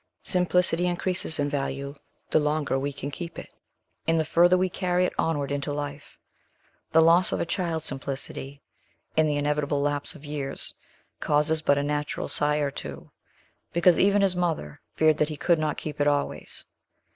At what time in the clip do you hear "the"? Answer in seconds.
2.31-2.39, 4.19-4.25, 6.91-7.03, 9.27-9.37